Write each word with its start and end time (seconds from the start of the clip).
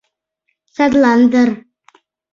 —Садлан 0.73 1.19
дыр... 1.31 1.49